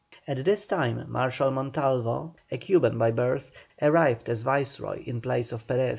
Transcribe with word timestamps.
At 0.27 0.43
this 0.45 0.65
time 0.65 1.05
Marshal 1.11 1.51
Montalvo, 1.51 2.33
a 2.51 2.57
Cuban 2.57 2.97
by 2.97 3.11
birth, 3.11 3.51
arrived 3.79 4.29
as 4.29 4.41
Viceroy 4.41 5.03
in 5.05 5.21
place 5.21 5.51
of 5.51 5.67
Perez. 5.67 5.89